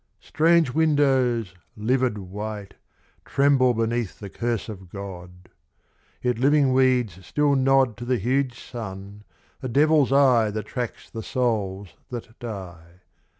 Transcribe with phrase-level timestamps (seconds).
[0.19, 2.73] Strange windows livid white,
[3.23, 5.47] Tremble beneath the curse of God.
[6.23, 9.25] Yet living weeds still nod To the huge sun,
[9.61, 13.01] a devil's eye That tracks the souls that die.